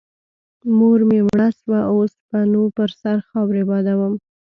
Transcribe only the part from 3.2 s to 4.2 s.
خاورې بادوم.